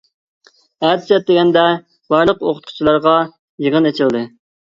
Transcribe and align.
ئەتىسى 0.87 1.13
ئەتىگەندە 1.17 1.65
بارلىق 2.15 2.41
ئوقۇتقۇچىلارغا 2.49 3.15
يىغىن 3.67 3.91
ئېچىلدى. 3.93 4.25